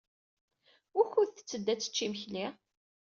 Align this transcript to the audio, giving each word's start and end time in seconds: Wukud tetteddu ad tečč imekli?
Wukud 0.95 1.29
tetteddu 1.31 1.69
ad 1.73 1.79
tečč 1.79 1.97
imekli? 2.05 2.45